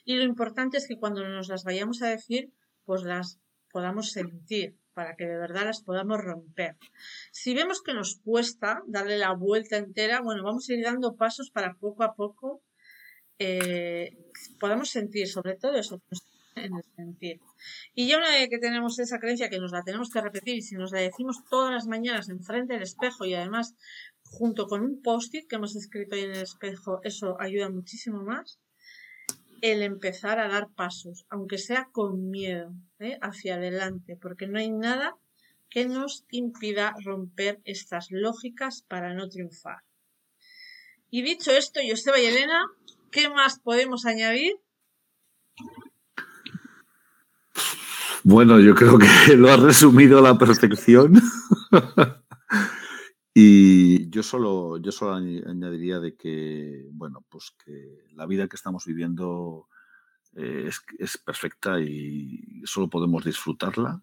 [0.04, 2.52] Y lo importante es que cuando nos las vayamos a decir,
[2.84, 3.38] pues las
[3.70, 6.76] podamos sentir para que de verdad las podamos romper.
[7.30, 11.50] Si vemos que nos cuesta darle la vuelta entera, bueno, vamos a ir dando pasos
[11.50, 12.62] para poco a poco
[13.40, 14.16] eh,
[14.58, 16.00] podamos sentir sobre todo eso
[16.54, 17.40] en el sentir.
[17.94, 20.62] Y ya una vez que tenemos esa creencia que nos la tenemos que repetir y
[20.62, 23.74] si nos la decimos todas las mañanas enfrente del espejo y además
[24.24, 28.60] junto con un post-it que hemos escrito ahí en el espejo, eso ayuda muchísimo más.
[29.62, 33.18] El empezar a dar pasos, aunque sea con miedo, ¿eh?
[33.22, 35.16] hacia adelante, porque no hay nada
[35.70, 39.78] que nos impida romper estas lógicas para no triunfar.
[41.12, 42.66] Y dicho esto, Joseba y Elena,
[43.10, 44.54] ¿qué más podemos añadir?
[48.22, 49.06] Bueno, yo creo que
[49.36, 51.14] lo has resumido la perfección.
[53.34, 58.84] y yo solo, yo solo añadiría de que, bueno, pues que la vida que estamos
[58.84, 59.68] viviendo
[60.36, 64.02] eh, es, es, perfecta y solo podemos disfrutarla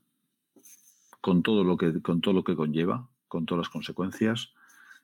[1.21, 4.53] con todo lo que, con todo lo que conlleva, con todas las consecuencias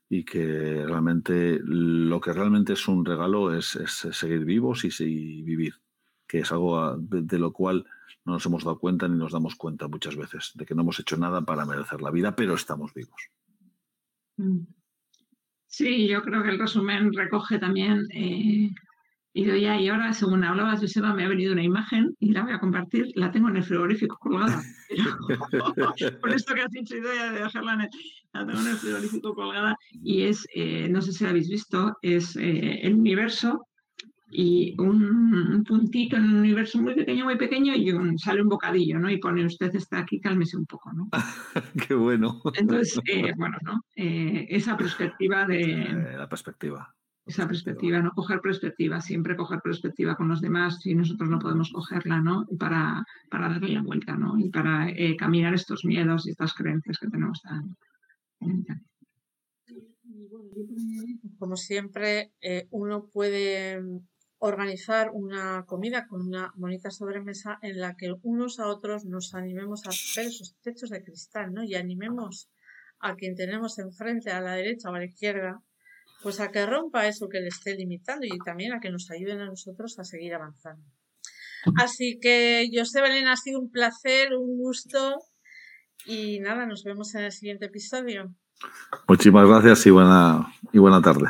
[0.09, 5.75] y que realmente lo que realmente es un regalo es, seguir vivos y, vivir,
[6.27, 7.85] que es algo de lo cual
[8.25, 10.99] no nos hemos dado cuenta ni nos damos cuenta muchas veces de que no hemos
[10.99, 13.29] hecho nada para merecer la vida, pero estamos vivos.
[14.37, 14.61] Mm.
[15.67, 18.69] Sí, yo creo que el resumen recoge también, eh,
[19.33, 22.53] y, ya, y ahora, según hablabas, Joseba, me ha venido una imagen y la voy
[22.53, 24.61] a compartir, la tengo en el frigorífico colgada.
[26.21, 27.89] por esto que has dicho, idea de dejarla en el,
[28.33, 31.97] la tengo en el frigorífico colgada, y es, eh, no sé si la habéis visto,
[32.01, 33.67] es eh, el universo
[34.33, 38.99] y un, puntito en un universo muy pequeño, muy pequeño y un, sale un bocadillo,
[38.99, 39.09] ¿no?
[39.09, 41.09] Y pone usted está aquí, cálmese un poco, ¿no?
[41.87, 42.41] Qué bueno.
[42.55, 43.85] Entonces, eh, bueno, ¿no?
[43.95, 46.15] Eh, esa perspectiva de...
[46.17, 46.93] La perspectiva.
[47.25, 48.11] Esa perspectiva, ¿no?
[48.11, 52.45] Coger perspectiva, siempre coger perspectiva con los demás si nosotros no podemos cogerla, ¿no?
[52.59, 54.37] Para, para darle la vuelta, ¿no?
[54.37, 57.77] Y para caminar estos miedos y estas creencias que tenemos tan...
[61.37, 62.31] Como siempre,
[62.69, 63.81] uno puede
[64.39, 69.85] organizar una comida con una bonita sobremesa en la que unos a otros nos animemos
[69.85, 71.63] a ver esos techos de cristal, ¿no?
[71.63, 72.49] Y animemos
[72.99, 75.61] a quien tenemos enfrente, a la derecha o a la izquierda,
[76.21, 79.39] pues a que rompa eso que le esté limitando y también a que nos ayuden
[79.41, 80.85] a nosotros a seguir avanzando.
[81.77, 85.17] Así que, José Belén, ha sido un placer, un gusto
[86.05, 88.33] y nada, nos vemos en el siguiente episodio.
[89.07, 91.29] Muchísimas gracias y buena, y buena tarde.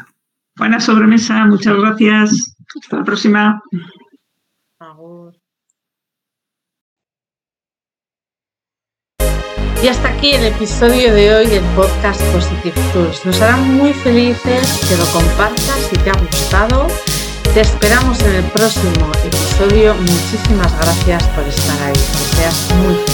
[0.55, 2.55] Buena sobremesa, muchas gracias.
[2.81, 3.61] Hasta la próxima.
[9.83, 13.25] Y hasta aquí el episodio de hoy del podcast Positive Tools.
[13.25, 16.87] Nos hará muy felices que lo compartas si te ha gustado.
[17.53, 19.93] Te esperamos en el próximo episodio.
[19.95, 21.93] Muchísimas gracias por estar ahí.
[21.93, 23.12] Que seas muy feliz.